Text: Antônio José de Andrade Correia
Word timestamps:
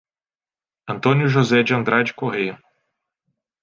Antônio 0.89 1.27
José 1.27 1.61
de 1.61 1.75
Andrade 1.75 2.15
Correia 2.15 2.57